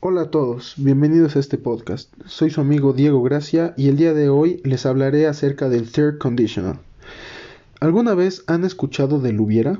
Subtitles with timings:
[0.00, 2.12] Hola a todos, bienvenidos a este podcast.
[2.26, 6.18] Soy su amigo Diego Gracia y el día de hoy les hablaré acerca del third
[6.18, 6.80] conditional.
[7.78, 9.78] ¿Alguna vez han escuchado del hubiera?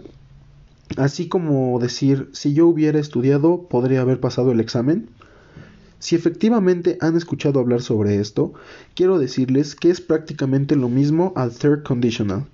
[0.97, 5.09] Así como decir, si yo hubiera estudiado, podría haber pasado el examen.
[5.99, 8.53] Si efectivamente han escuchado hablar sobre esto,
[8.95, 12.47] quiero decirles que es prácticamente lo mismo al third conditional.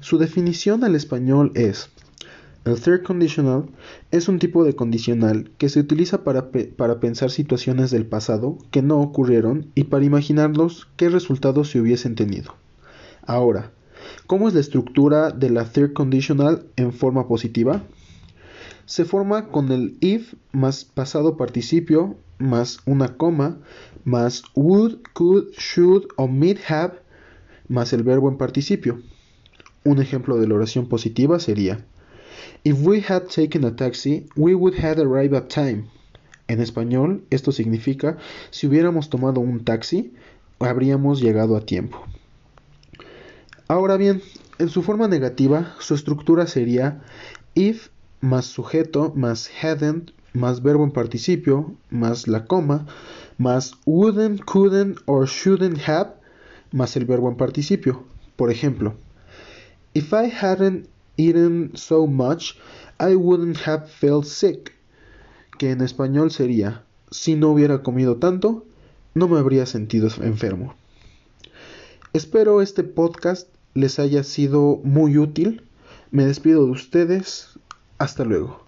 [0.00, 1.90] Su definición al español es
[2.66, 3.66] el third conditional
[4.10, 8.82] es un tipo de condicional que se utiliza para, para, pensar situaciones del pasado que
[8.82, 12.54] no ocurrieron y para imaginarlos qué resultados se hubiesen tenido.
[13.22, 13.70] Ahora,
[14.26, 17.84] ¿cómo es la estructura de la third conditional en forma positiva?
[18.84, 23.58] Se forma con el if más pasado participio más una coma
[24.04, 26.94] más would, could, should o might have
[27.68, 29.00] más el verbo en participio.
[29.84, 31.84] Un ejemplo de la oración positiva sería
[32.66, 35.88] If we had taken a taxi, we would have arrived at time.
[36.48, 38.18] En español, esto significa
[38.50, 40.12] si hubiéramos tomado un taxi,
[40.58, 42.04] habríamos llegado a tiempo.
[43.68, 44.20] Ahora bien,
[44.58, 47.04] en su forma negativa, su estructura sería
[47.54, 52.84] if más sujeto más hadn't más verbo en participio más la coma
[53.38, 56.14] más wouldn't, couldn't or shouldn't have
[56.72, 58.02] más el verbo en participio.
[58.34, 58.96] Por ejemplo,
[59.94, 62.54] if I hadn't eaten so much,
[62.98, 64.72] I wouldn't have felt sick.
[65.58, 68.64] Que en español sería, si no hubiera comido tanto,
[69.14, 70.74] no me habría sentido enfermo.
[72.12, 75.62] Espero este podcast les haya sido muy útil.
[76.10, 77.58] Me despido de ustedes.
[77.98, 78.64] Hasta luego.